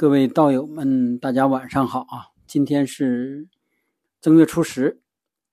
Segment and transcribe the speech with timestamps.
[0.00, 2.32] 各位道友们，大家晚上好啊！
[2.46, 3.46] 今天是
[4.18, 5.02] 正月初十，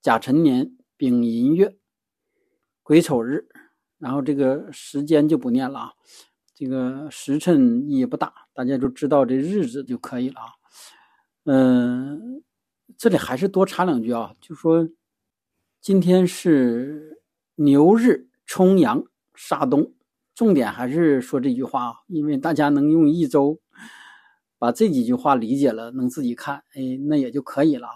[0.02, 1.76] 甲辰年丙寅月
[2.82, 3.50] 癸丑日，
[3.98, 5.94] 然后这个时间就不念了啊，
[6.56, 10.48] 这个时辰也不大，大家就知道这日子就可以了啊。
[11.44, 12.42] 嗯，
[12.98, 14.88] 这里还是多插两句啊，就说
[15.82, 17.22] 今天是
[17.56, 19.04] 牛日冲阳
[19.36, 19.92] 煞东，
[20.34, 23.60] 重点还是说这句话啊，因为大家能用一周。
[24.60, 27.88] 把这几句话理解了，能自己看，哎，那也就可以了。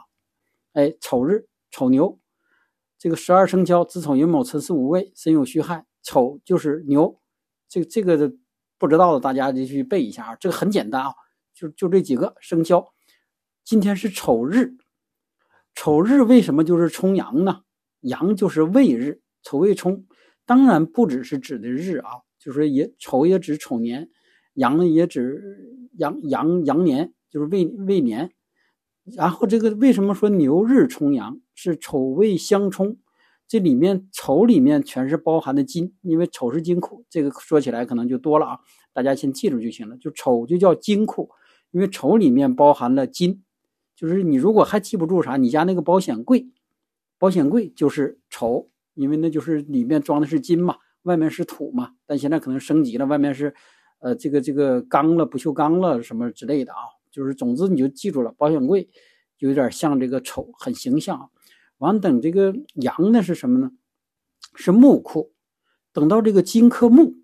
[0.74, 2.20] 哎，丑日丑牛，
[2.98, 7.20] 这个十二生肖子丑寅卯辰巳午未申酉戌亥，丑就是牛。
[7.68, 8.34] 这这个的
[8.78, 11.14] 不知道的大家就去背一下啊，这个很简单啊，
[11.54, 12.94] 就就这几个生肖。
[13.64, 14.76] 今天是丑日，
[15.74, 17.62] 丑日为什么就是冲阳呢？
[18.02, 20.06] 阳就是未日，丑未冲，
[20.46, 24.10] 当然不只是指的日啊，就是也丑也指丑年。
[24.62, 28.32] 羊也指羊羊羊年，就是未未年。
[29.04, 32.98] 然后这个为什么说牛日冲阳是丑未相冲？
[33.48, 37.04] 这里面丑里面全是包含的金，因为丑是金库。
[37.10, 38.60] 这个说起来可能就多了啊，
[38.94, 39.98] 大家先记住就行了。
[39.98, 41.30] 就丑就叫金库，
[41.72, 43.42] 因为丑里面包含了金。
[43.96, 46.48] 就是你如果还记不住啥，你家那个保险柜，
[47.18, 51.94] 保险柜就是丑，因为那就是里面装的是金嘛，外面是土嘛。
[52.06, 53.56] 但现在可能升级了，外面是。
[54.02, 56.80] 呃，这个这个钢了，不锈钢了，什么之类的啊，
[57.12, 58.90] 就是总之你就记住了，保险柜
[59.38, 61.30] 就有点像这个丑，很形象。
[61.78, 63.72] 完等这个羊呢是什么呢？
[64.56, 65.32] 是木库。
[65.94, 67.16] 等到这个金克木，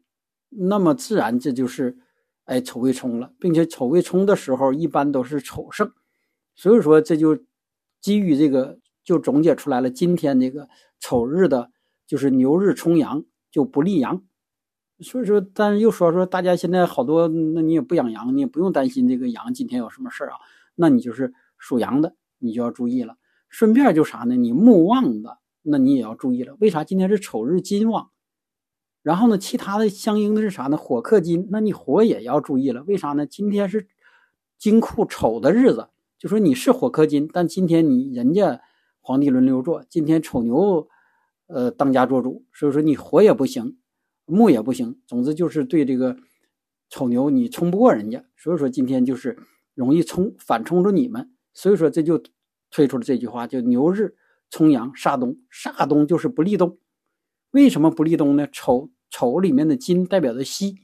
[0.49, 1.97] 那么自然这就是
[2.43, 5.91] 哎丑未冲了，并且丑未冲的时候一般都是丑胜，
[6.55, 7.39] 所以说这就
[8.01, 11.71] 基于这个就总结出来了，今天这个丑日的
[12.05, 14.23] 就是牛日冲羊就不利阳。
[14.99, 20.37] 所以说，但是又说说，大家现在好多，那你也不养羊，你也不用担心这个羊今天有什么事儿啊。
[20.75, 23.15] 那你就是属羊的，你就要注意了。
[23.49, 24.35] 顺便就啥呢？
[24.35, 26.55] 你木旺的，那你也要注意了。
[26.59, 28.09] 为啥今天是丑日金旺？
[29.03, 30.75] 然后呢，其他的相应的是啥呢？
[30.75, 32.83] 火克金，那你火也要注意了。
[32.83, 33.25] 为啥呢？
[33.25, 33.87] 今天是
[34.57, 38.59] 金库丑的日子，就说你是火克金，但今天你人家
[38.99, 40.89] 皇帝轮流坐，今天丑牛，
[41.45, 43.77] 呃，当家做主，所以说你火也不行。
[44.27, 46.17] 木也不行，总之就是对这个
[46.89, 49.39] 丑牛你冲不过人家，所以说今天就是
[49.73, 52.21] 容易冲反冲着你们，所以说这就
[52.69, 54.15] 推出了这句话，叫牛日
[54.49, 56.77] 冲阳煞东，煞东就是不利东。
[57.51, 58.45] 为什么不利东呢？
[58.51, 60.75] 丑丑里面的金代表的西，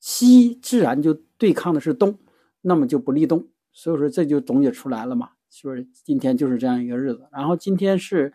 [0.00, 2.18] 西自然就对抗的是东，
[2.60, 5.88] 那么就不利东，所以说这就总结出来了嘛，是不是？
[6.04, 8.32] 今天就是这样一个日子，然后今天是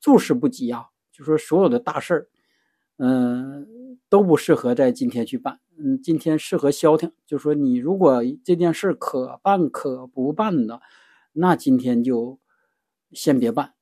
[0.00, 2.29] 诸事不吉啊，就说所有的大事儿。
[3.02, 5.58] 嗯，都不适合在今天去办。
[5.78, 10.82] 嗯，今天适合消停，就说你如果这件事可办可不办的，
[11.32, 12.38] 那今天就
[13.12, 13.72] 先别办。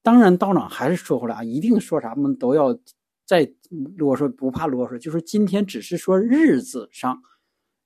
[0.00, 2.78] 当然，道长还是说回来啊，一定说啥们都要
[3.26, 3.52] 再
[3.98, 4.96] 啰嗦，不怕啰嗦。
[4.96, 7.20] 就是今天只是说日子上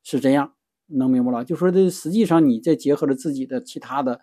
[0.05, 0.55] 是这样，
[0.87, 1.45] 能明白了？
[1.45, 4.21] 就说这实际上你再结合着自己的其他的，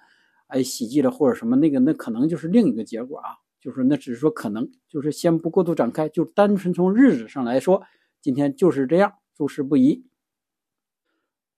[0.47, 3.42] 哎，喜忌了或者什么那个，那可能就是另一个结果啊。
[3.63, 7.81] 就是那只是说可能，就是先不过度展开，就单纯从日子上来说，
[8.21, 10.05] 今天就是这样，诸事不宜。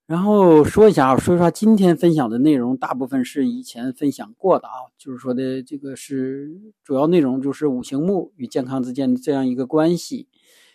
[0.05, 10.27] 然后说一下啊，说一下，今天分享的内容大部分是以前分享过的啊，就是说的这个是主要内容，就是五行木与健康之间的这样一个关系，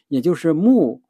[0.09, 1.03] 也就是木，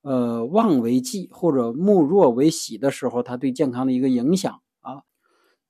[0.00, 4.62] 呃，旺为忌或者木弱为喜的时候，它对健康的一个影响。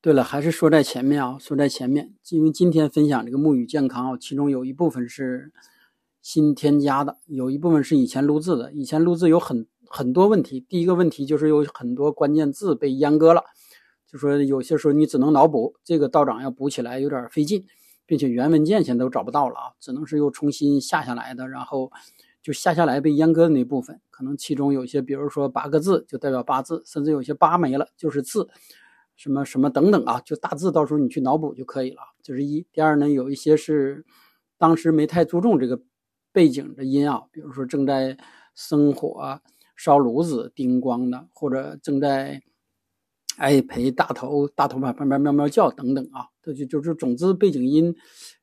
[0.03, 5.53] 对了，还是说在前面啊，说在前面，因为今天分享这个木语健康啊，其中有一部分是
[6.22, 8.72] 新添加的，有一部分是以前录制的。
[8.72, 13.43] 以前录制有很很多问题，第一个问题就是有很多关键字被阉割了，
[14.06, 17.67] 就说有些时候你只能脑补，这个道长要补起来有点费劲，
[18.06, 21.93] 并且原文件现在都找不到了啊，只能是又重新下下来的，然后
[22.43, 28.49] 就下下来被阉割的那部分，可能其中有些，比如说八个字就代表八字，甚至有些八没了就是字。
[29.20, 32.00] 什么什么等等啊，就大致到时候你去脑补就可以了。
[32.22, 32.67] 这是一。
[32.72, 34.02] 第二呢，有一些是
[34.56, 35.78] 当时没太注重这个
[36.32, 38.17] 背景的音啊，比如说正在
[38.55, 39.38] 生火
[39.76, 42.40] 烧炉子叮咣的，或者正在
[43.37, 47.94] 哎陪大头大头把旁边喵喵叫等等啊，这就就是总之背景音，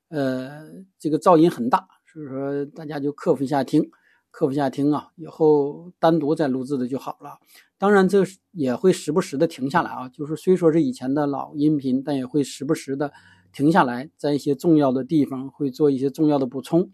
[0.10, 0.64] 呃，
[1.00, 3.90] 这个噪音很大，所以说大家就克服一下听。
[4.38, 7.40] 克服下听啊，以后单独再录制的就好了。
[7.76, 10.08] 当然，这也会时不时的停下来啊。
[10.10, 13.12] 就是虽说是以前的老音频，但也会时不时的
[13.52, 16.88] 停下来，在一些重要的地方会做一些重要的补充。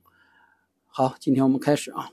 [0.86, 2.10] 好，今天我们开始啊。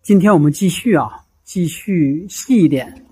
[0.00, 3.06] 今天我们继续啊，继续细一点。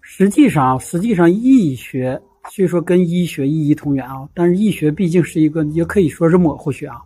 [0.00, 2.18] 实际上，实际上易学
[2.50, 6.96] 虽说跟医学一一同源啊，但是易学毕竟是一个，也可以说是模糊学啊，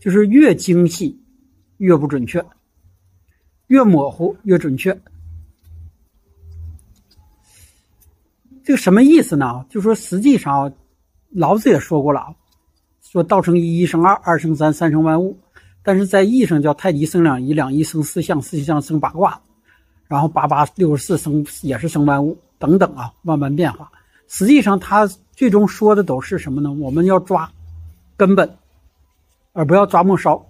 [0.00, 1.20] 就是越精细
[1.78, 2.44] 越不准确，
[3.66, 5.00] 越模糊越准确。
[8.64, 9.64] 这个什么意思呢？
[9.68, 10.72] 就说实际上，
[11.30, 12.34] 老子也说过了啊，
[13.00, 15.38] 说道生一，一生二，二生三，三生万物。
[15.82, 19.40] 但是在易上叫太极生两仪，两仪生四象，四象生八卦，
[20.06, 23.90] 然后八八六十四生也是生万物等等啊，万般变化。
[24.26, 26.70] 实际上他最终说的都是什么呢？
[26.70, 27.50] 我们要抓
[28.18, 28.58] 根本，
[29.58, 30.46] 而不要抓末梢。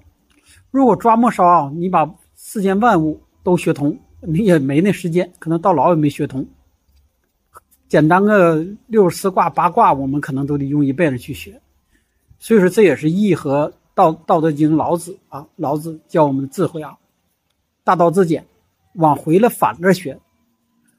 [0.70, 6.46] 如果抓末梢啊，你把世间万物都学通，你也没那时间，可能到老也没学通。
[7.88, 11.62] 简单个六十四卦八卦，我们可能都得用一辈子去学。
[12.38, 16.98] 所以说，这也是易和道道德经老子啊，老子教我们的智慧啊，
[17.84, 18.46] 大道至简，
[18.92, 20.20] 往回了反着学。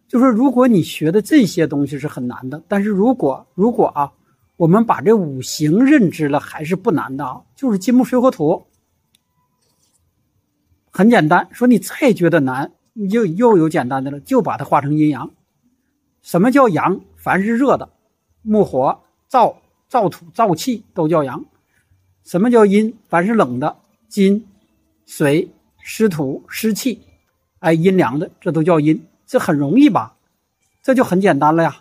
[0.07, 4.11] 就说如果你学的这些东西是很难的，但是如果如果啊，
[4.59, 8.67] 我们把这五行认知了，还是不难的啊，就是金木水火土，
[10.91, 11.47] 很简单。
[11.53, 15.31] 说你再觉得难，你就又有简单的了，就把它化成阴阳。
[16.21, 16.99] 什么叫阳？
[17.15, 17.89] 凡是热的，
[18.41, 19.55] 木火燥
[19.89, 21.45] 燥土燥气都叫阳。
[22.25, 22.97] 什么叫阴？
[23.07, 23.77] 凡是冷的，
[24.09, 24.45] 金
[25.05, 25.49] 水
[25.81, 27.01] 湿土湿气，
[27.59, 29.07] 哎，阴凉的，这都叫阴。
[29.25, 30.17] 这很容易吧？
[30.83, 31.77] 这就很简单了呀。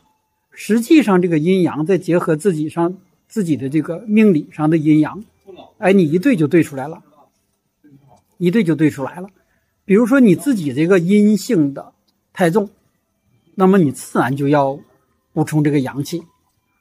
[0.61, 5.23] 实际上，这个阴阳再结合自己上自己的这个命理上的阴阳，
[5.79, 7.01] 哎，你一对就对出来了，
[8.39, 9.29] 一对就对出来了。
[9.85, 11.93] 比如说你自己这个阴性的
[12.33, 12.69] 太重。
[13.55, 14.81] 那么你自然就要
[15.33, 16.25] 补充这个阳气。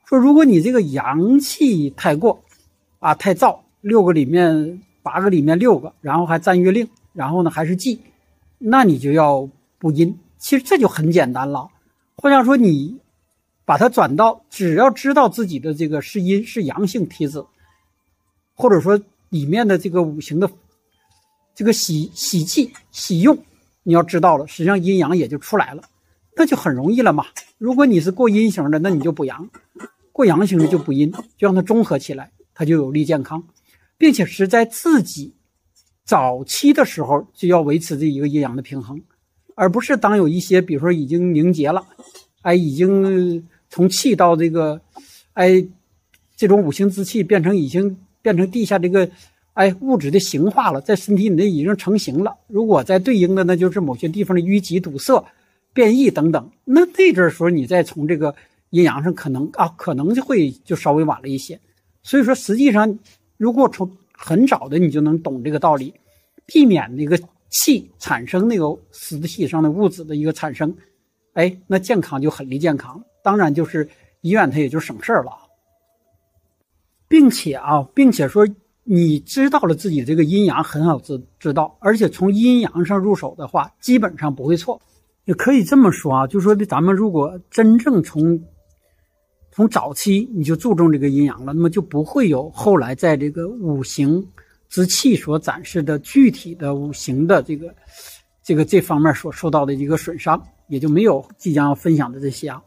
[0.06, 2.44] 说如果你这个阳气太过，
[2.98, 8.00] 啊太燥，六个里面八个里面六个，然后还占月令，然后呢还是忌，
[8.58, 9.48] 那你就要
[9.78, 10.18] 补阴。
[10.40, 11.70] 其实这就很简单了。
[12.16, 12.98] 或者说你
[13.68, 17.44] 把它转到，只要知道自己的这个是阴是阳性体质，
[18.54, 18.98] 或者说
[19.28, 20.50] 里面的这个五行的
[21.54, 23.38] 这个喜喜气喜用，
[23.84, 25.84] 你要知道了，实际上阴阳也就出来了。
[26.38, 27.26] 那就很容易了嘛。
[27.58, 29.50] 如果你是过阴型的，那你就补阳；
[30.14, 33.44] 过阳型的就补阴，就让它中和起来，它就有利健康，
[33.98, 35.34] 并且是在自己
[36.06, 39.02] 早期的时候就要维持这一个阴阳的平衡，
[39.56, 41.86] 而不是当有一些，比如说已经凝结了，
[42.44, 44.82] 哎，已经从气到这个，
[45.34, 45.66] 哎，
[46.36, 49.10] 这种五行之气变成已经变成地下这个，
[49.54, 52.36] 哎，物质的形化了，在身体里面已经成型了。
[52.48, 55.24] 如果在对应的，那就是某些地方的淤积堵塞。
[55.74, 58.34] 变异等等，那那阵时候你再从这个
[58.72, 61.60] 阴阳上可能啊，可能就会就稍微晚了一些。
[62.02, 62.98] 所以说，实际上
[63.38, 65.94] 如果从很早的你就能懂这个道理，
[66.48, 67.20] 避免那个
[67.52, 70.76] 气产生那个实体上的物质的一个产生，
[71.34, 73.04] 哎，那健康就很离健康。
[73.24, 73.90] 当然，就是
[74.22, 75.32] 医院它也就省事儿了，
[77.08, 78.48] 并且啊，并且说
[78.84, 84.82] 你知道了自己这个阴阳很好知知道，而且从阴阳上入手的话，基本上不会错。
[85.26, 88.42] 也可以这么说啊，就说咱们如果真正从
[89.52, 94.26] 从早期你就注重这个阴阳了，那么就不会有后来在这个五行
[94.70, 97.76] 之气所展示的具体的五行的这个
[98.42, 102.64] 这个这方面所受到的一个损伤，也就没有即将要分享的这些啊。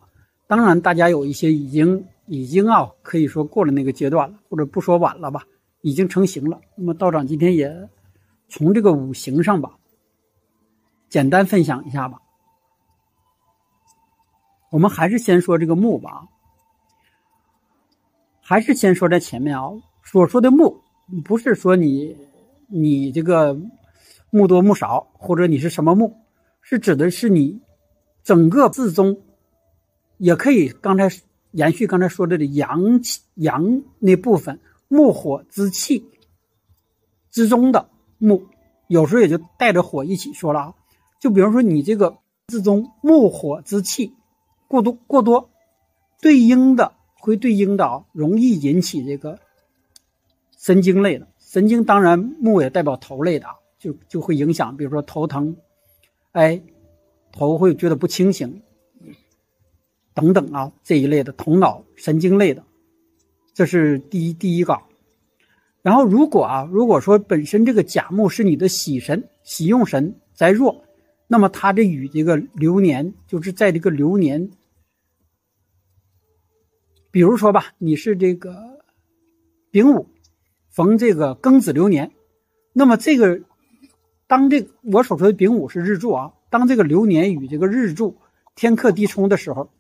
[0.51, 5.45] 当然，大家有一些已经已经啊，可以说过了那个阶段了，或者不说晚了吧，
[5.81, 6.61] 已经成型了。
[6.75, 7.89] 那么道长今天也
[8.49, 9.79] 从这个五行上吧，
[11.09, 12.21] 简单分享一下吧。
[14.73, 16.27] 我们还是先说这个木吧，
[18.41, 19.71] 还是先说在前面啊。
[20.03, 20.83] 所说的木，
[21.25, 22.17] 不是说你
[22.67, 23.57] 你这个
[24.31, 26.17] 木多木少，或者你是什么木，
[26.61, 27.61] 是指的是你
[28.25, 29.17] 整个字中，
[30.21, 31.11] 也可以刚才
[31.51, 36.05] 延续刚才说的的阳气阳那部分木火之气
[37.33, 38.45] 之中的木，
[38.87, 40.75] 有时候也就带着火一起说了啊。
[41.19, 44.15] 就比如说你这个之中木火之气。
[44.71, 45.51] 过多过多，
[46.21, 49.41] 对应的会对应的啊，容易引起这个
[50.57, 55.57] 神经类的神经，当然木也代表头类的啊，就就会影响，比如说头疼，
[56.31, 56.63] 哎，
[57.33, 58.63] 头会觉得不清醒，
[60.21, 62.65] 等等啊这一类的头脑神经类的，
[63.55, 64.79] 这是第一第一个。
[65.83, 70.85] 然后如果啊，如果说本身这个甲木是你的喜神、喜用神在弱，
[71.27, 74.51] 那么它这与这个流年，就是在这个流年。
[77.11, 78.55] 比如说吧，你是这个
[79.71, 80.07] 丙午
[80.69, 82.13] 逢这个庚子流年，
[82.73, 83.41] 那么这个
[84.27, 88.19] 当这我所说的丙午是日柱啊，当这个流年与这个日柱
[88.55, 89.71] 天克地冲的时候，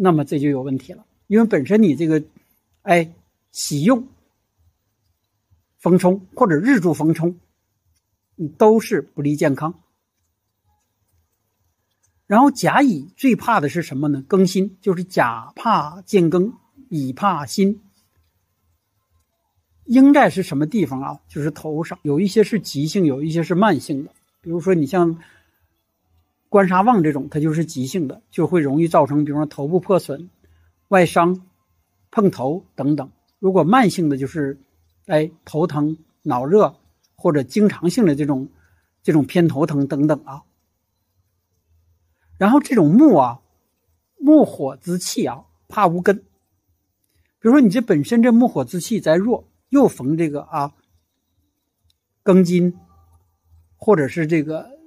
[0.00, 2.22] 那么这就有问题了，因为本身你这个，
[2.82, 3.12] 哎，
[3.50, 4.06] 喜用
[5.80, 7.40] 逢冲或者日柱逢冲，
[8.36, 9.80] 你都是不利健康。
[12.28, 14.22] 然后甲乙最怕的是什么呢？
[14.28, 16.52] 庚辛，就是甲怕见庚，
[16.88, 17.80] 乙怕辛。
[19.84, 21.20] 应在是什么地方啊？
[21.26, 24.12] 就是头上，有一些是急性，有一些是慢性的。
[24.42, 25.18] 比如说你像
[26.48, 30.30] 官杀旺这种，它就是急性的，就会容易造成，比如说头部破损、
[30.88, 31.46] 外伤、
[32.10, 33.10] 碰头等等。
[33.38, 34.60] 如果慢性的，就是
[35.06, 36.76] 哎头疼、脑热
[37.16, 38.48] 或者经常性的这种
[39.02, 40.42] 这种偏头疼等等啊。
[42.38, 43.40] 然后这种木啊，
[44.18, 46.16] 木火之气啊，怕无根。
[46.18, 46.24] 比
[47.42, 49.48] 如说你这本身这木火之气在弱。
[49.70, 50.72] 又逢这个啊，
[52.24, 52.78] 庚金，
[53.76, 54.77] 或者是这个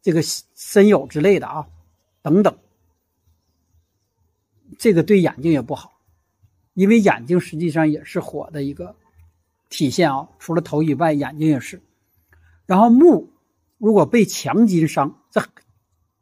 [0.00, 1.68] 这个身有之类的啊，
[2.22, 2.56] 等等，
[4.78, 6.00] 这个对眼睛也不好，
[6.74, 8.94] 因为眼睛实际上也是火的一个
[9.68, 10.28] 体现啊。
[10.38, 11.82] 除了头以外，眼睛也是。
[12.66, 13.30] 然后木
[13.78, 15.42] 如果被强金伤，这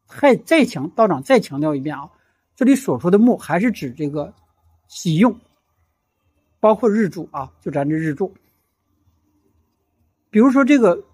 [0.06, 2.10] 还再强道长再强调一遍啊，
[2.54, 4.34] 这里所说的木还是指这个
[4.88, 5.38] 喜用。
[6.58, 8.34] 包括日柱啊，就咱这日柱。
[10.30, 11.04] 比如说这个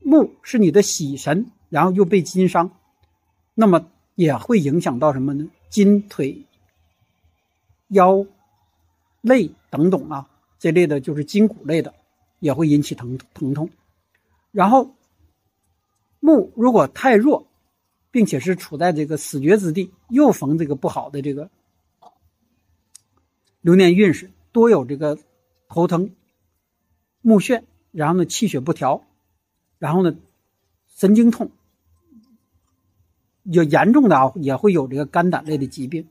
[0.00, 2.70] 木是你的喜神，然后又被金伤，
[3.54, 5.48] 那么也会影响到什么呢？
[5.70, 6.46] 筋腿、
[7.88, 8.26] 腰、
[9.20, 11.94] 肋等等啊，这类的就是筋骨类的，
[12.38, 13.70] 也会引起疼疼痛。
[14.50, 14.94] 然后
[16.20, 17.46] 木如果太弱，
[18.10, 21.50] 并且是处在这个死绝之地，又逢这个不好的这个
[23.60, 24.30] 流年运势。
[24.50, 25.18] 多有这个
[25.68, 26.16] 头疼、
[27.20, 29.04] 目眩，然后呢气血不调，
[29.78, 30.16] 然后呢
[30.88, 31.50] 神经痛，
[33.50, 36.08] 有严重的啊也会有这个肝胆类的疾病，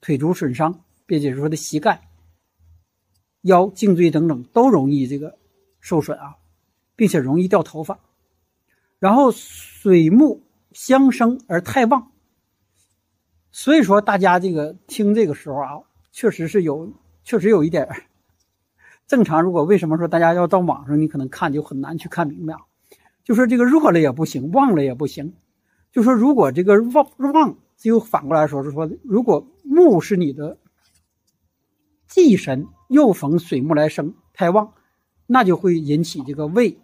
[0.00, 2.08] 腿足损伤，并且说的膝盖、
[3.42, 5.36] 腰、颈椎等等都容易这个
[5.80, 6.36] 受损啊，
[6.94, 7.98] 并且容易掉头发。
[8.98, 10.42] 然后水木
[10.72, 12.12] 相生而太旺，
[13.50, 15.80] 所以说大家这个听这个时候啊，
[16.12, 16.92] 确实是有。
[17.28, 17.88] 确实有一点
[19.08, 19.42] 正常。
[19.42, 22.60] 如果为什么说大家要到网上，你可能看就很难去看明白啊？
[23.24, 25.34] 就说这个弱了也不行，旺了也不行。
[25.96, 30.58] 就说如果这个旺旺，就反过来说是说，如果木是你的
[32.06, 34.74] 忌神，又逢水木来生太旺，
[35.26, 36.76] 那就会引起这个胃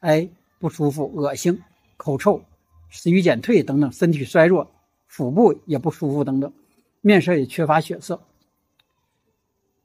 [0.00, 1.62] 哎不舒服、恶心、
[1.96, 2.42] 口臭、
[2.90, 4.70] 食欲减退等等，身体衰弱，
[5.06, 6.52] 腹部也不舒服等等，
[7.00, 8.20] 面色也缺乏血色。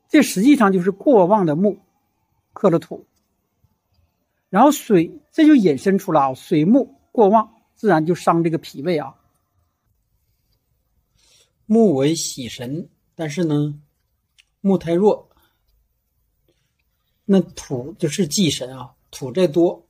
[0.09, 1.79] 这实际上就是过旺的木
[2.51, 3.05] 克了土，
[4.49, 9.15] 然后水这就引申出了啊，水木过旺，自然就伤这个脾胃啊。
[11.65, 13.79] 木为喜神，但是呢，
[14.61, 15.29] 木太弱，
[17.25, 19.85] 那土就是忌神啊，土再多，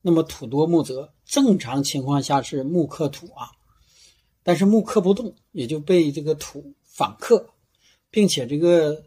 [0.00, 3.50] 那么土多木泽，正常情况下是木克土啊，
[4.42, 7.50] 但是木克不动，也就被这个土反克，
[8.10, 9.04] 并且这个。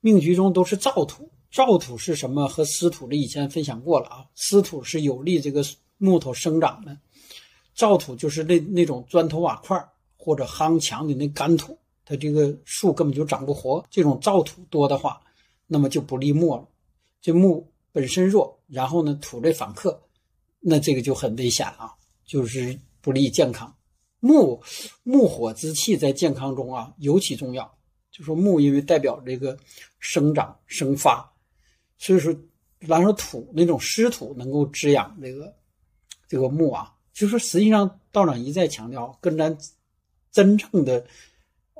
[0.00, 2.46] 命局中都是燥土，燥土是什么？
[2.46, 4.24] 和湿土的以前分享过了啊。
[4.36, 5.60] 湿土是有利这个
[5.96, 6.96] 木头生长的，
[7.78, 13.86] 燥土就是那那种砖头瓦块或者夯墙的那干土，它这个树根本就长不活。
[13.88, 15.20] 这种燥土多的话，
[15.68, 16.66] 那么就不利木了。
[17.20, 20.02] 这木本身弱，然后呢土这反克，
[20.58, 21.94] 那这个就很危险啊，
[22.26, 23.72] 就是不利健康。
[24.18, 24.60] 木
[25.04, 27.72] 木火之气在健康中啊尤其重要。
[28.10, 29.56] 就说木，因为代表这个
[30.00, 31.32] 生长生发，
[31.96, 32.34] 所以说，
[32.88, 35.54] 咱说土那种湿土能够滋养这个
[36.26, 36.92] 这个木啊。
[37.18, 39.58] 就说实际上道长一再强调，跟咱
[40.30, 41.04] 真正的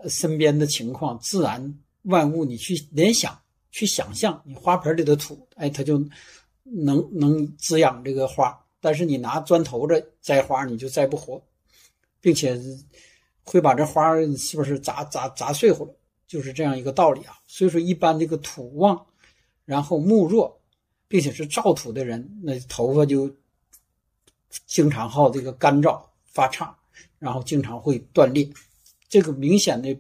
[0.09, 3.41] 身边的情况、自然万物，你去联想、
[3.71, 6.05] 去想象，你花盆里的土，哎，它就
[6.65, 8.59] 能能滋养这个花。
[8.81, 11.41] 但是你拿砖头子栽花，你就栽不活，
[12.21, 12.61] 并且
[13.45, 15.95] 会把这花是不是砸砸砸碎乎了？
[16.27, 19.07] 就是这样一个道理啊，所以说一般这个土旺，
[19.65, 20.61] 然后木弱，
[21.07, 23.33] 并且是燥土的人，那头发就
[24.67, 26.77] 经常好这个干燥发畅，
[27.19, 28.49] 然后经常会断裂。
[29.09, 29.99] 这个明显的，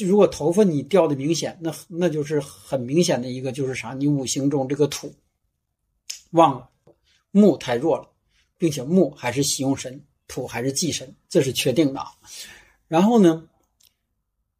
[0.00, 3.92] 如果头发你掉的明显，那那就是很明显的一个就是啥？
[3.94, 5.14] 你五行中这个土
[6.30, 6.70] 旺了，
[7.30, 8.08] 木太弱了，
[8.56, 12.12] 并且木还是喜用神，土还是忌神，这是确定的啊。
[12.88, 13.48] 然后呢？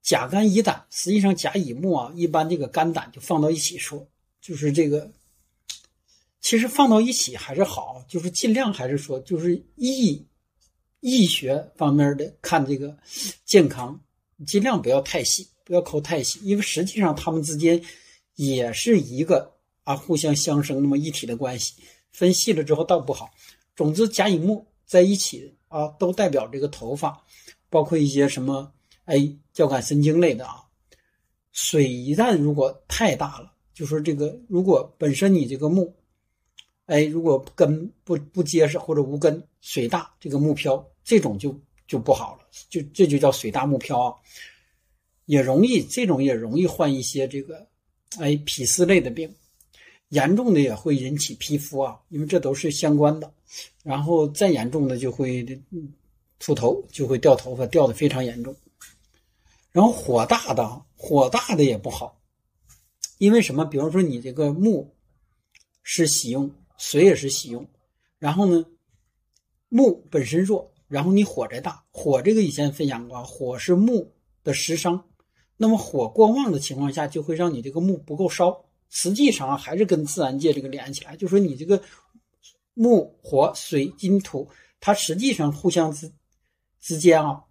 [0.03, 4.07] 甲肝乙胆，实际上甲乙木啊，一般这个肝胆就放到一起说，
[4.39, 5.11] 就是这个
[6.45, 10.27] 其实放到一起还是好，就是尽量还是说，就是医
[11.01, 12.95] 医学方面的看这个
[13.47, 13.99] 健康，
[14.47, 17.83] 尽量不要太细，不要抠太细，因为实际上他们之间
[18.35, 21.77] 也是一个啊互相相生那么一体的关系。
[22.13, 23.31] 分细了之后倒不好。
[23.75, 27.25] 总之，甲乙木在一起啊，都代表这个头发，
[27.71, 28.71] 包括一些什么
[29.07, 30.57] 哎交感神经类的啊。
[31.53, 35.97] 水一旦如果太大了，就说这个如果本身你这个木。
[36.87, 44.15] 哎，如果根不不结实或者无根，水大这个木漂，这种就就不好了，就这就叫水大木漂啊，
[45.25, 47.67] 也容易这种也容易患一些这个，
[48.19, 49.35] 哎脾湿类的病，
[50.11, 53.33] 严重的也会引起皮肤啊，因为这都是相关的，
[53.83, 55.43] 然后再严重的就会
[56.39, 58.55] 秃头，就会掉头发，掉的非常严重，
[59.73, 62.21] 然后火大的火大的也不好，
[63.17, 63.65] 因为什么？
[63.65, 64.95] 比方说你这个木
[65.83, 66.53] 是喜用。
[66.77, 67.69] 水也是喜用，
[68.19, 68.65] 然后呢，
[69.69, 74.13] 木本身弱，然后你火再大，火这个以前分享过，火是木
[74.43, 75.09] 的食伤，
[75.57, 78.65] 那么火过旺的情况下，就会让你这个木不够烧。
[78.91, 81.81] 实际上还是跟自然界这个连起来，就说你这个
[82.75, 84.49] 木、火、水、金、土，
[84.81, 86.13] 它实际上互相之
[86.81, 87.45] 之间啊，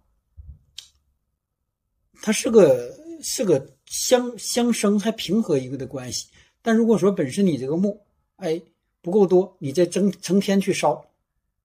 [2.22, 6.28] 它是个是个相相生还平和一个的关系。
[6.62, 8.62] 但如果说本身你这个木，哎。
[9.04, 11.04] 不够多，你再增成天去烧，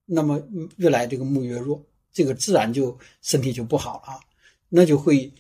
[0.06, 0.44] 那么
[0.76, 1.82] 越来这个木越弱，
[2.12, 4.20] 这个自然就身体就不好了，啊
[4.68, 5.32] 那就会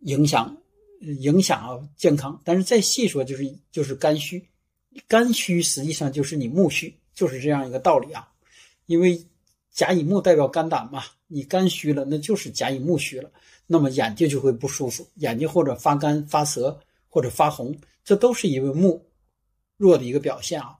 [0.00, 0.56] 影响
[1.20, 2.40] 影响啊健康。
[2.42, 4.42] 但是再细说，就是就是肝虚，
[5.06, 8.26] 肝虚实际上就是你木虚，就是这样一个道理啊。
[8.86, 9.22] 因为
[9.70, 13.30] 甲乙木代表肝胆嘛，你肝虚了，那就是甲乙木虚了，
[13.66, 16.80] 那么眼睛就会不舒服，眼睛或者发干发涩
[17.10, 19.04] 或者发红，这都是因为木
[19.76, 20.78] 弱的一个表现啊。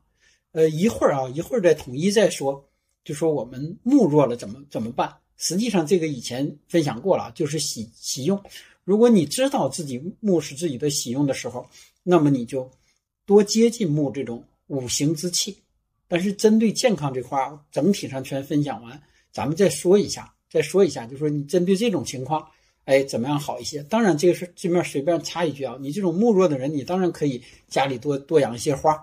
[0.52, 2.64] 呃，一会儿啊，一会儿再统一再说，
[3.04, 5.14] 就说我们木弱了怎么怎么办？
[5.36, 8.40] 实际上这个以前分享过了，就是喜喜用。
[8.84, 11.66] 如果你知道自己木是自己的喜用的时候，
[12.02, 12.70] 那么你就
[13.24, 15.56] 多接近木这种五行之气。
[16.06, 17.38] 但是针对健康这块
[17.70, 22.46] 整体上全分享完，咱们再说一下，再说一下，就说你针对这种情况，
[22.84, 23.82] 哎，怎么样好一些？
[23.84, 29.02] 当然这个是这面随便插一句啊，你这种木弱的人，你当然可以家里多多养一些花。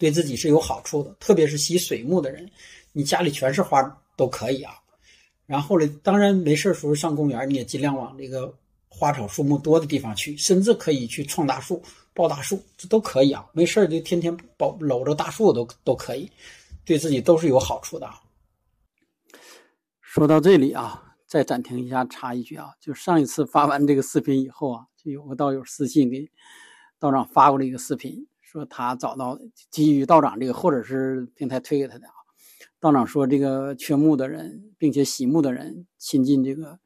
[0.00, 2.50] 对自己是有好处的，特别是喜水木的人，
[2.92, 3.82] 你家里全是花
[4.16, 4.72] 都可以啊。
[5.44, 8.56] 然后呢，当然没事时候上公园，你也尽量往这个
[8.88, 11.82] 花草树木多的地方去，甚至可以去撞大树、
[12.14, 13.44] 抱大树，这都可以啊。
[13.52, 16.30] 没事就天天抱搂着大树都都可以，
[16.86, 18.08] 对自己都是有好处的。
[20.00, 26.30] 说到这里啊，再暂停一下，插一句啊，就上一次发完这个视频以后啊，就有个道友私信给
[26.98, 28.26] 道长发过来一个视频。
[28.50, 29.38] 说他找到
[29.70, 32.14] 基于道长这个，或者是平台推给他的啊。
[32.80, 36.76] 道长说，这个缺木的人，并且喜木的人，亲近这个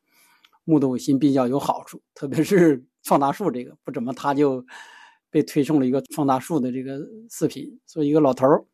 [0.65, 2.03] 木的五行比较有好处。
[2.15, 4.63] 特别是创大树这个不怎么，他就
[5.31, 7.01] 被推送了一个创大树的这个
[7.31, 8.67] 视频，说一个老头儿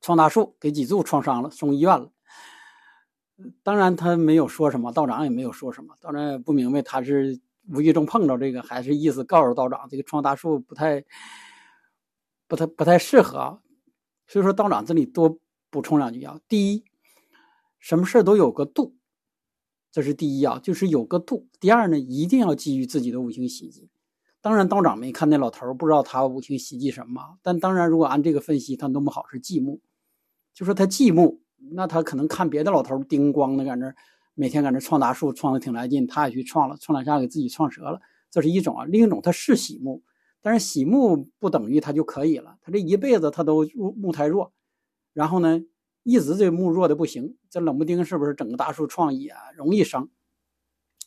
[0.00, 2.10] 创大树给脊柱创伤了，送医院了。
[3.62, 7.38] 当然他没有说什么，道长也没有说什么，道长也不明白他是
[7.72, 11.04] 无意中碰着这个，还是意思告诉道长这个创大树不太。
[12.54, 13.58] 不太不太适合啊，
[14.28, 15.40] 所以说道长这里多
[15.70, 16.38] 补充两句啊。
[16.46, 16.84] 第一，
[17.80, 18.94] 什么事都有个度，
[19.90, 21.48] 这是第一啊，就是有个度。
[21.58, 23.90] 第二呢，一定要基于自己的五行喜忌。
[24.40, 27.38] 当然，道长没看那老头不知道他五行喜忌什么。
[27.42, 29.80] 但当然，如果按这个分析，他弄不好是忌木，
[30.52, 31.40] 就说他忌木，
[31.72, 33.92] 那他可能看别的老头叮咣的，在那
[34.34, 38.84] 每天在那创大树，创的挺来劲，他也去创了，创两下给自己创折了，这是一种啊。
[38.84, 40.04] 另一种，他是喜木。
[40.44, 43.64] 但是喜木不等于他就可以了，他这一辈子他都
[43.96, 44.52] 木太弱，
[45.14, 45.58] 然后呢，
[46.02, 50.10] 一直这木弱的不行，这冷不丁是不是整个大树创也容易伤？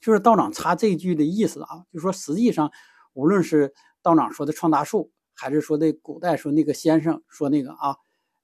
[0.02, 2.72] 就是道长插这句的意思啊，就说实际上，
[3.14, 7.96] 无论是道长说的创大树，还是说的古代说那个先生说那个啊，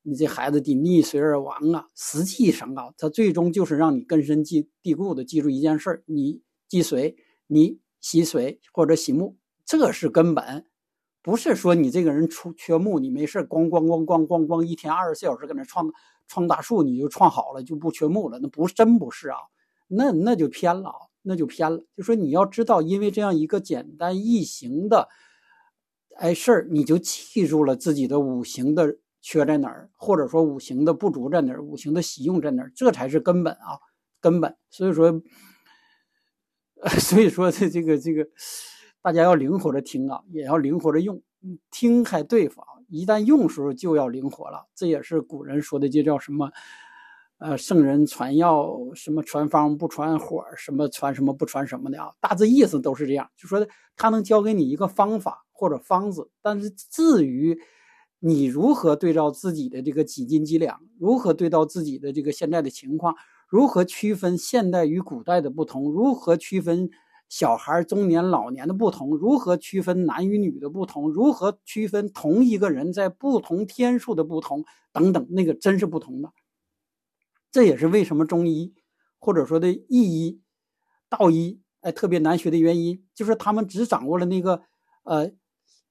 [0.04, 7.16] 你这孩子得逆水而亡啊，实际上啊，他最终就是让你根深蒂蒂固的记住一件事儿：你积水，
[7.48, 10.66] 你喜水或者喜木，这是根本。
[11.24, 15.90] 不是说你这个人出缺木，你没事咣咣咣咣咣咣，一天二十四小时搁那创
[16.28, 18.40] 创大树，你就创好了，就不缺木了。
[18.42, 19.38] 那不是真不是啊，
[19.88, 21.82] 那那就偏了，那就偏了。
[21.96, 25.08] 就说你要知道，因为这样一个简单易行的
[26.18, 33.80] 哎事儿，你就记住了自己的五行的缺在哪儿，或者说五行的不足在哪儿，五行的喜用在哪儿，这才是根本啊，
[34.20, 34.58] 根本。
[34.70, 35.22] 所以说，
[37.00, 38.28] 所以说这这个这个。
[39.04, 41.22] 大家要灵活的听啊，也要灵活的用，
[41.70, 44.66] 听还对付啊，一旦用时候就要灵活了。
[44.74, 46.50] 这也是古人说的，就叫什么？
[47.40, 52.14] 呃，圣人传药，什么传方不传火，什么传什么不传什么的啊？
[52.22, 57.60] 大致意思都是这样，就说他能教给你一个方法或者方子，但是至于
[58.20, 63.14] 你如何对照自己的这个几斤几两，如何对照自己的这个现在的情况，
[63.50, 66.90] 如何区分现代与古代的不同，如何区分
[67.34, 76.32] 小孩、中年、老年的不同，如何区分男与女的不同，如何区分同一个人在不同天数的不同等等，那个真是不同的。
[77.50, 78.76] 这也是为什么中医
[79.18, 80.44] 或者说的易医、
[81.10, 84.62] 道医哎特别难学的原因，就是他们只掌握了那个
[85.02, 85.32] 呃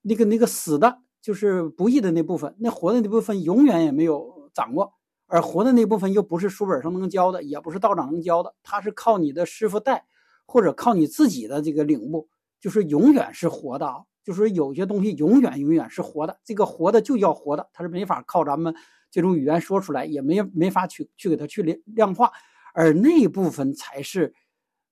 [0.03, 4.93] 那个那个死的，就是不易的那部分，那活的那部分永远也没有掌握，
[5.27, 10.05] 而活的那部分又不是书本上能教的，也不是道长能教的，他是靠你的师傅带，
[10.47, 12.29] 或者靠你自己的这个领悟，
[12.61, 18.75] 就是永远是活的啊，就是有些东西永远永远是活的，这个活的就叫活的，它是没法靠咱们。
[19.11, 22.33] 这种语言说出来也没没法去去给它去量量化，
[22.73, 24.33] 而那部分才是，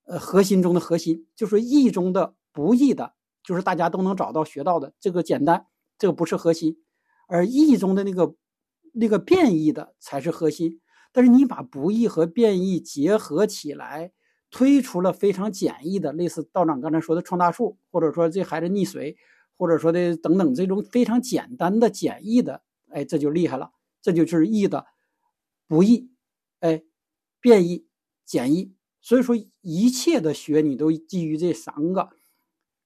[0.04, 5.64] 呃，核心中的核心，就是易中的不易的，就是大家都能找到学到的这个简单，
[5.98, 6.76] 这个不是核心，
[7.28, 8.34] 而易中的那个
[8.92, 10.82] 那个变异的才是核心。
[11.12, 14.12] 但是你把不易和变异结合起来，
[14.50, 19.16] 推出了非常简易的，类似道长刚才说的创大树，或者说这孩子溺水，
[19.56, 23.72] 或者说的等等这种非常简单的简易的，哎，这就厉害了。
[24.02, 24.86] 这就是易的
[25.68, 26.10] 不易，
[26.60, 26.82] 哎，
[27.40, 27.86] 变异、
[28.24, 32.08] 简易，所以说一切的学你都基于这三个、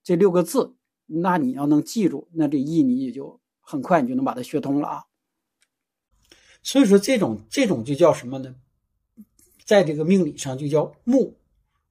[0.02, 0.74] 这六个字，
[1.06, 5.04] 那你要能记住，那这易你也就很快你就能把它学通了啊。
[6.62, 8.56] 所以说这种这种就叫什么呢？
[9.64, 11.36] 在这个命理上就叫木，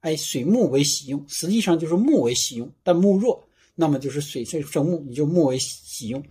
[0.04, 3.42] 哎，水木为喜用，实际上就是木为喜用，但木弱，
[3.74, 6.22] 那么就是水生木，你就木为喜用。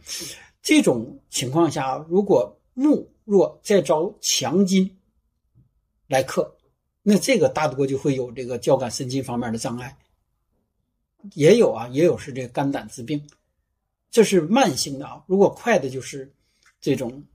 [0.62, 4.96] 这种情况下，如果木弱再招强金
[6.06, 6.56] 来克，
[7.02, 9.98] 那这个大多就会有这个交感神经方面的障碍，
[11.34, 13.28] 也有啊，也有是这个肝胆之病，
[14.12, 15.24] 这是慢性的啊。
[15.26, 16.32] 如果快的，就是
[16.80, 17.26] 这种，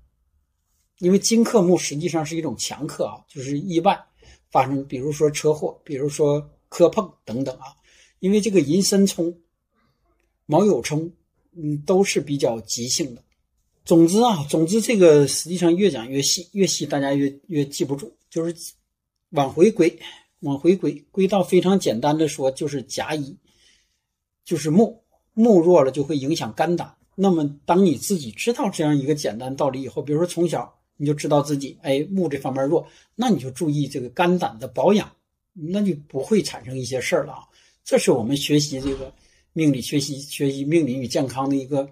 [0.99, 4.07] 因为金克木实际上是一种强克啊，就是意外
[4.51, 7.67] 发生，比如说车祸，比如说磕碰等等啊。
[8.21, 9.39] 因为这个寅申冲、
[10.47, 11.13] 卯酉冲，
[11.57, 13.23] 嗯，都是比较急性的。
[13.85, 18.17] 总之啊，总之这个实际上越讲越细，越细大家越越记不住。
[18.29, 18.55] 就是
[19.31, 19.99] 往回归，
[20.41, 23.39] 往回归，归到非常简单的说，就是甲乙，
[24.45, 26.97] 就是木，木弱了就会影响肝胆。
[27.15, 35.11] 那么当你自己知道这样一个简单道理以后，比如说从小你就知道自己哎木这方面弱，那你就注意这个肝胆的保养，
[35.55, 37.41] 那就不会产生一些事儿了啊。
[37.83, 39.11] 这是我们学习这个
[39.55, 41.89] 命理学习学习命理与健康的一个。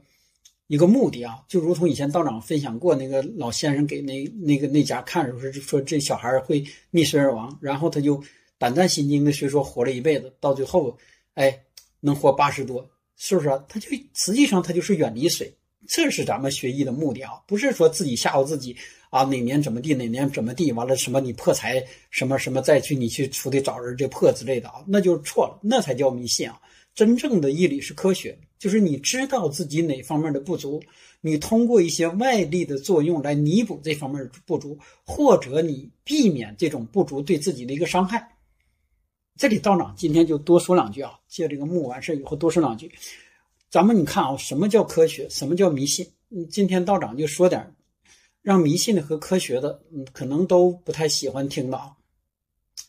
[0.69, 8.21] 一个目的啊，就如同以前道长分享过，那个老先生给那那个那家看的时候，说这小孩会溺水而亡，然后他就
[8.59, 10.99] 胆战心惊的，虽说活了一辈子，到最后，
[11.35, 11.57] 哎，
[12.01, 12.85] 能活八十多，
[13.16, 13.64] 是不是啊？
[13.69, 15.55] 他就实际上他就是远离水，
[15.88, 18.77] 这是咱们学艺的目的啊，不是说自己吓唬自己
[19.11, 26.61] 啊，哪年怎么地，哪年怎么地，完了什么你破财什么什么再去你去出去找人这破之类的啊，那就错了，那才叫迷信啊。
[26.94, 30.83] 真正的义理是科学，就是你知道自己哪方面的不足，
[31.20, 38.27] 你通过一些外力的作用来弥补这方面的不足，或者你避免这种不足对自己的一个伤害。
[39.38, 42.90] 这里道长今天就多说两句啊，借这个木完事以后多说两句。
[43.77, 46.11] 咱们你看啊，什么叫科学，什么叫迷信？
[46.31, 47.75] 嗯，今天道长就说点
[48.41, 51.93] 让迷信的和科学的，嗯，可能都不太喜欢听的啊。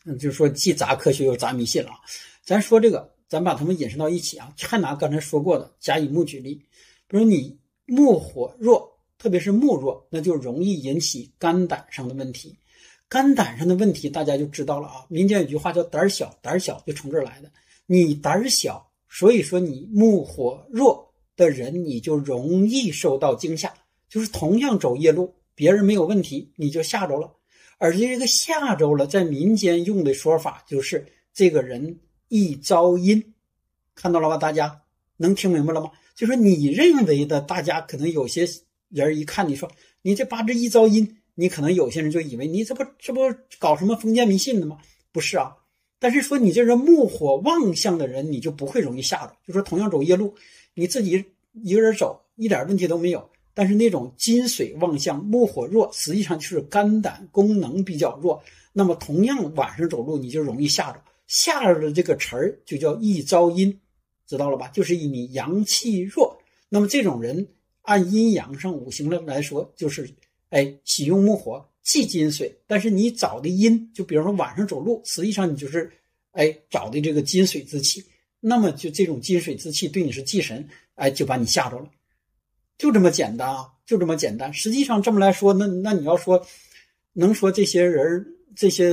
[0.06, 2.00] 嗯，就是说既砸科学又砸迷信了啊。
[2.42, 3.12] 咱说这个。
[3.28, 6.54] 咱把它们引申到一起啊，还拿刚才说过的甲乙木举例，
[7.06, 12.56] 比如你木火弱，特别是木弱，那就容易引起肝胆上的问题。
[13.10, 15.04] 肝胆上的问题大家就知道了啊。
[15.10, 17.52] 民间有句话叫“胆小”，胆小就从这儿来的。
[17.84, 23.72] 你胆小，所以说你木火弱的人，你就容易受到惊吓。
[24.08, 27.32] 就是同样走夜路，别人没有问题，你就吓着了。
[27.78, 32.00] 而且这个吓着了，在民间用的说法就是这个人。
[32.30, 33.32] 易招阴，
[33.94, 34.36] 看到了吧？
[34.36, 34.82] 大家
[35.16, 35.90] 能听明白了吗？
[36.14, 38.46] 就是你认为的，大家可能有些
[38.90, 39.66] 人一看你说
[40.02, 43.20] 你这八字易招阴，你可能有些人就以为你这不这不
[43.58, 44.76] 搞什么封建迷信的吗？
[45.10, 45.56] 不是啊。
[45.98, 49.32] 但是说你这人木火旺相的人，你就不会容易吓着。
[49.46, 50.34] 就说同样走夜路，
[50.74, 53.28] 你自己一个人走一点问题都没有。
[53.54, 58.40] 但是那种金水旺相、木火弱，实际上就是肝胆功能比较弱。
[58.72, 61.02] 那么同样晚上走路，你就容易吓着。
[61.26, 63.80] 吓着的这个词儿就叫易招阴，
[64.26, 64.68] 知道了吧？
[64.68, 67.48] 就是以你阳气弱，那么这种人
[67.82, 70.08] 按阴阳上五行的来说，就是
[70.50, 72.54] 哎喜用木火，忌金水。
[72.66, 75.90] 但是你找的阴，就比如说晚上走路，实际上你就是
[76.32, 78.04] 哎找的这个金水之气。
[78.40, 81.90] 那么就这种金水之气对你是忌神，哎就把你吓着了，
[82.76, 84.52] 就这么简单啊，就这么简单。
[84.52, 86.46] 实际上这么来说，那那你要说
[87.14, 88.92] 能说这些人这些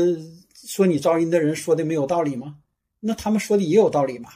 [0.53, 2.55] 说你招阴的人说的没有道理吗？
[3.01, 4.29] 那他们说的也有道理嘛？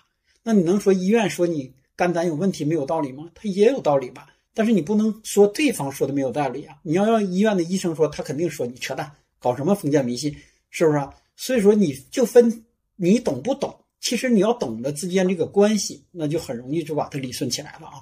[0.43, 3.31] 那你能说医院说你肝胆有问题没有道理吗？
[3.33, 4.27] 他也有道理吧？
[4.53, 6.77] 但是你不能说对方说的没有道理啊！
[6.83, 10.35] 你要让医院的医生说，他肯定说你扯淡，搞什么封建迷信，
[10.69, 11.13] 是不是啊？
[11.35, 13.73] 所以说你就分你懂不懂。
[14.01, 17.99] 其实你要懂得之间这个关系，那就很容易就把它理顺起来了啊。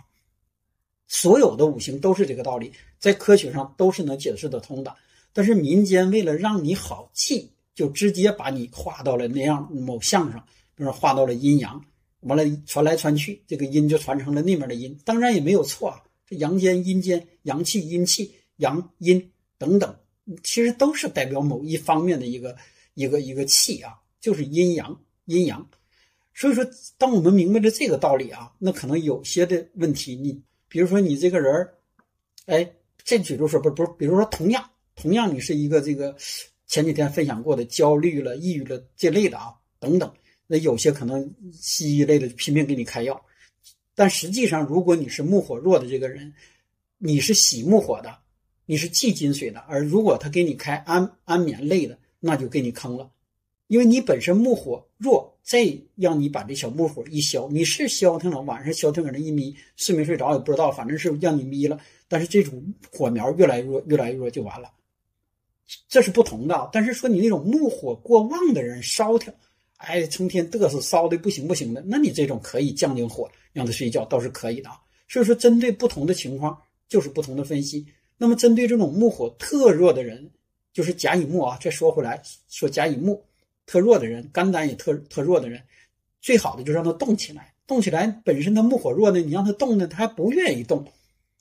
[1.08, 4.96] 所有的五行都是这个道理，在科学上都是能解释得通的。
[5.34, 10.44] 但是民间为了让你好记，就直接把你画到了那样某项上，
[10.76, 11.84] 比如画到了阴阳，
[12.22, 14.98] 完了传来传去，这个阴就传成了那边的阴。
[15.06, 19.96] 当然也没有错啊，阳间、阴间、阳气、阴气、阳阴等等，
[20.44, 22.56] 其实都是代表某一方面的一个
[22.94, 25.70] 一个一个气啊，就是阴阳阴阳。
[26.34, 26.64] 所以说，
[27.00, 31.74] 当我们明白了这个道理啊，那可能有些的问题，你比如说你这个人儿，
[32.46, 36.16] 哎，这比如说不不是，比如说同样同样你是一个这个
[36.68, 40.14] 前几天分享过的焦虑了、抑郁了这类的啊等等，
[40.46, 43.20] 那有些可能西医类的拼命给你开药，
[43.98, 46.32] 但实际上如果你是木火弱的这个人，
[47.00, 48.20] 你是喜木火的，
[48.68, 53.10] 你是忌金水的，而如果他给你开安安眠类的，那就给你坑了，
[53.66, 55.34] 因为你本身木火弱。
[55.48, 61.80] 再让你把这小木火一消，你是消停了，晚上消停搁那一眯，睡没睡着也不知道，反正是让你眯了。
[62.10, 64.70] 但是这种火苗越来越弱，越来越弱就完了，
[65.88, 66.70] 这是不同的。
[66.74, 69.34] 但是说你那种木火过旺的人烧停，
[69.78, 74.78] 哎，成天嘚瑟烧的不行不行的，那你这种可以降降火，让他睡觉倒是可以的啊。
[75.08, 76.58] 所以说，针对不同的情况
[76.90, 77.86] 就是不同的分析。
[78.18, 80.30] 那么针对这种木火特弱的人，
[80.74, 81.58] 就是甲乙木啊。
[81.62, 83.24] 再说回来，说甲乙木。
[83.68, 85.62] 特弱的人，肝胆也特特弱的人，
[86.22, 87.54] 最好的就让他动起来。
[87.68, 90.86] 动起来，本身他木火弱呢，你让他动呢，他还不愿意动，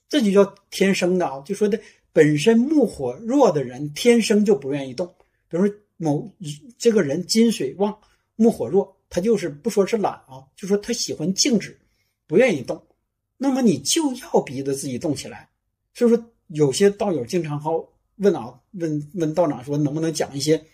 [0.09, 1.41] 这就叫天生的啊。
[1.47, 1.79] 就说的
[2.13, 5.07] 本身木火弱的人，天生就不愿意动。
[5.49, 6.29] 比如说某
[6.77, 7.97] 这个人金水旺，
[8.37, 11.79] 木火弱，他就是不说是懒啊，就说他喜欢静止，
[12.27, 12.87] 不愿意动。
[13.37, 15.49] 那么你就要逼着自己动起来。
[15.93, 17.85] 所以说有些道友经常好
[18.17, 20.65] 问啊，问问道长说能不能讲一些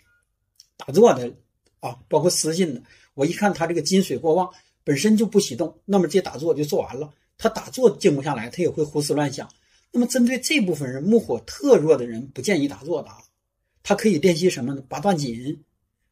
[0.77, 1.33] 打坐的。
[1.79, 2.81] 啊，包括私信的，
[3.13, 4.49] 我一看他这个金水过旺，
[4.85, 7.13] 本身就不喜动，那么这打坐就做完了。
[7.37, 9.49] 他打坐静不下来，他也会胡思乱想。
[9.91, 13.17] 那么针对这部分人木火特弱的人，不建议打坐的啊。
[13.83, 14.81] 他可以练习什么呢？
[14.87, 15.61] 八段锦，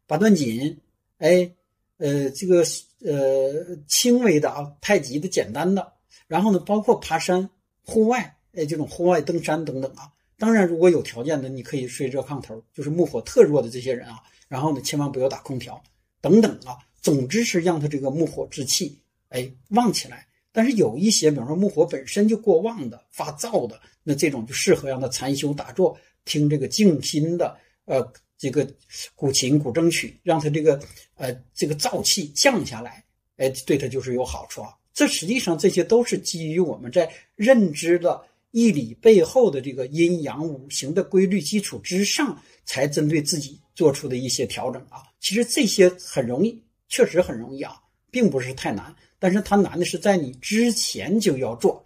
[0.07, 0.77] 八段锦，
[1.21, 1.51] 哎，
[1.97, 2.63] 呃，这个
[3.05, 5.93] 呃轻微的啊，太极的简单的。
[6.25, 7.47] 然后呢，包括爬山、
[7.85, 10.11] 户外，哎，这种户外登山等等啊。
[10.39, 14.15] 当然，如果有条件的，你可以睡热炕头，就是木火特弱的这些人啊。
[14.47, 15.79] 然后呢，千万不要打空调，
[16.21, 16.75] 等等啊。
[16.99, 20.25] 总之是让他这个木火之气，哎，旺起来。
[20.51, 27.55] 但是有一些，比方说木火本身就过旺的、发燥的，那这种就适合让他禅修打坐，听这个静心的，
[27.85, 28.67] 呃，这个
[29.13, 30.81] 古琴、古筝曲，让他这个
[31.15, 33.05] 呃这个燥气降下来，
[33.37, 34.75] 哎，对他就是有好处啊。
[34.91, 43.59] 这实际上这些都是基于我们在认知的义理背后的这个阴阳五行的规律基础之上，才针对自己。
[43.73, 48.93] 做出的一些调整啊，其实这些很容易，确实很容易啊，并不是太难。
[49.17, 51.83] 但是它难的是在你之前就要做，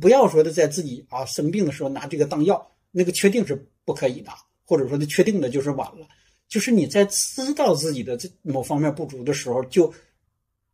[0.00, 4.32] 不要说的在自己啊生病的时候拿这个当药，那个确定是不可以的，
[4.70, 6.06] 或者说他确定的就是晚了。
[6.46, 9.92] 就是你在知道自己的这某方面不足的时候，就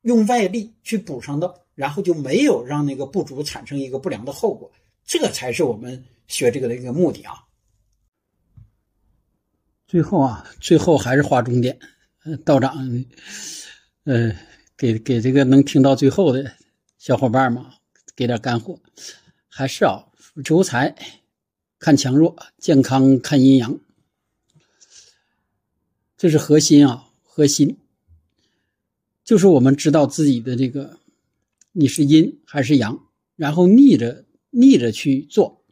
[0.02, 4.70] 用外力去补上的，然后就没有让那个不足产生一个不良的后果，
[5.06, 7.42] 这才是我们学这个的一个目的啊。
[9.86, 11.78] 最后啊，最后还是划重点，
[12.44, 12.76] 道长，
[14.04, 14.36] 呃，
[14.76, 16.52] 给给这个能听到最后的
[16.98, 17.64] 小伙伴们
[18.14, 18.78] 给点干货，
[19.48, 20.04] 还是啊，
[20.44, 20.94] 求财
[21.78, 23.78] 看强弱，健康看阴阳，
[26.16, 27.76] 这是核心啊，核心
[29.22, 30.98] 就是我们知道自己的这个
[31.72, 35.62] 你是阴还是阳，然后逆着逆着去做，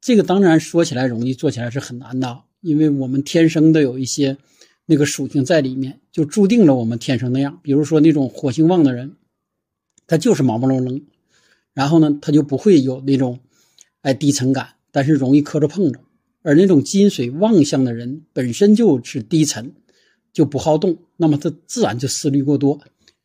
[0.00, 2.44] 这个当然说起来容易，做起来是很难的。
[2.60, 4.38] 因为我们天生的有一些
[4.86, 7.58] 那个属性在里面，就注定了我们天生那样。
[7.62, 9.16] 比如说那种火星旺的人，
[10.06, 11.04] 他就是毛毛愣愣，
[11.72, 13.40] 然后呢，他就不会有那种
[14.02, 16.00] 哎低沉感，但是容易磕着碰着。
[16.46, 19.74] 而那种金水旺相的人本身就是低沉，
[20.32, 22.80] 就不好动，那么他自然就思虑过多，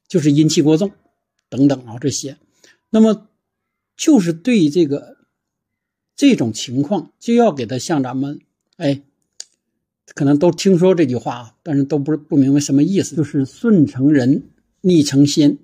[0.08, 0.92] 就是阴气过重
[1.48, 2.38] 等等啊这些。
[2.90, 3.30] 那么
[3.96, 5.18] 就是对这个
[6.16, 8.40] 这种情况就要给他像咱们，
[8.78, 9.04] 哎，
[10.16, 14.50] 可能都听说这句话啊，但是都不不明白什么意思，就是顺成人，
[14.82, 15.60] 逆成仙。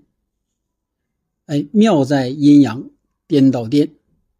[1.47, 2.91] 哎，妙在阴阳
[3.25, 3.89] 颠倒颠。